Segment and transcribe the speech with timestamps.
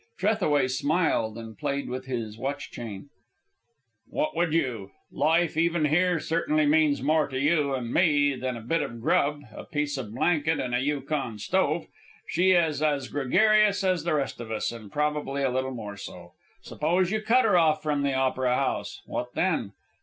[0.17, 3.11] Trethaway smiled and played with his watch chain.
[4.07, 4.89] "What would you?
[5.11, 9.43] Life, even here, certainly means more to you and me than a bit of grub,
[9.55, 11.85] a piece of blanket, and a Yukon stove.
[12.27, 16.31] She is as gregarious as the rest of us, and probably a little more so.
[16.63, 19.73] Suppose you cut her off from the Opera House, what then?